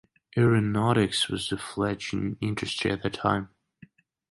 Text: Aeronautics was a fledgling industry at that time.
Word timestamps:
Aeronautics 0.35 1.27
was 1.29 1.51
a 1.51 1.57
fledgling 1.59 2.35
industry 2.41 2.89
at 2.89 3.03
that 3.03 3.13
time. 3.13 3.49